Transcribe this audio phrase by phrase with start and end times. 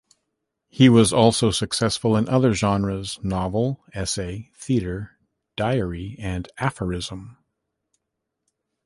[0.67, 5.19] He was also successful in other genres: novel, essay, theater,
[5.55, 7.37] diary and aphorism.